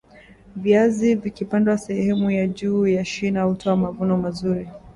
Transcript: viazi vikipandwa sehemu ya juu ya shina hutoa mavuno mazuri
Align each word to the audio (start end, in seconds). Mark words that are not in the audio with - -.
viazi 0.55 1.15
vikipandwa 1.15 1.77
sehemu 1.77 2.31
ya 2.31 2.47
juu 2.47 2.87
ya 2.87 3.05
shina 3.05 3.43
hutoa 3.43 3.75
mavuno 3.75 4.17
mazuri 4.17 4.69